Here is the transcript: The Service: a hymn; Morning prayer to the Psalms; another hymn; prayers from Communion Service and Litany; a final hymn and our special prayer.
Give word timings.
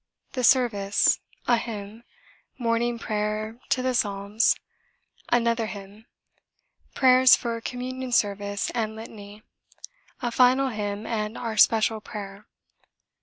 The 0.31 0.43
Service: 0.43 1.19
a 1.45 1.57
hymn; 1.57 2.01
Morning 2.57 2.97
prayer 2.97 3.59
to 3.69 3.83
the 3.83 3.93
Psalms; 3.93 4.55
another 5.29 5.67
hymn; 5.67 6.07
prayers 6.95 7.35
from 7.35 7.61
Communion 7.61 8.11
Service 8.11 8.71
and 8.71 8.95
Litany; 8.95 9.43
a 10.19 10.31
final 10.31 10.69
hymn 10.69 11.05
and 11.05 11.37
our 11.37 11.55
special 11.55 12.01
prayer. 12.01 12.47